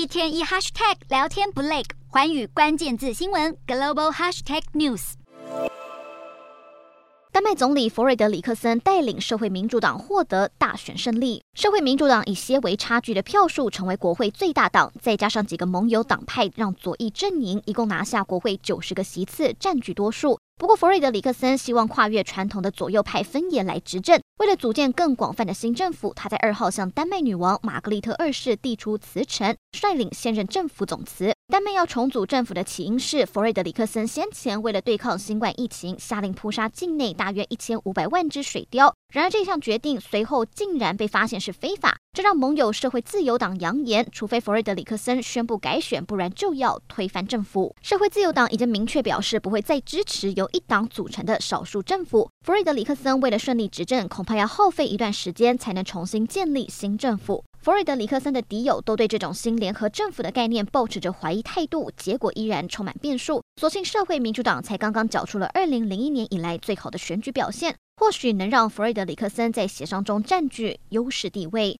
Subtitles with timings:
[0.00, 5.12] 一天一 hashtag 聊天不累，环宇关键字新闻 global hashtag news。
[7.30, 20.38] 丹麦总理弗瑞德里克森带领社会民主党获得大选胜利，社会民主党以些微差距的票数成为国会最大党，再加上几个盟友党派，让左翼阵营一共拿下国会九十个席次，占据多数。
[20.60, 24.20] 不过，弗瑞德里克森希望跨越传统的左右派分野来执政。
[24.36, 31.32] 为了组建更广泛的新政府，他在二号向丹麦女王玛格丽特二世递出辞呈，率领现任政府总辞。
[31.50, 38.92] 丹麦要重组政府的起因是，弗瑞德里克森先前为了对抗新冠疫情，下令扑杀境内大约一千五百万只水貂。
[39.14, 47.72] 然而，这项决定随后竟然被发现是非法，这让盟友社会自由党扬言，除非弗瑞德里克森宣布改选，不然就要推翻政府。
[47.82, 52.28] 社会自由党已经明确表示不会再支持由一党组成的少数政府。
[52.44, 57.44] 弗瑞德里克森为了顺利执政，恐怕要耗费一段时间才能重新建立新政府。
[57.60, 63.40] 弗瑞德里克森的敌友都对这种新联合政府的概念抱持着怀疑态度，结果依然充满变数。
[63.60, 71.78] 所幸社会民主党才刚刚缴出了二零零一年以来最好的选举表现，或许能让弗瑞德里克森在协商中占据优势地位。